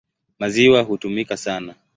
[0.39, 1.75] Maziwa hutumika sana.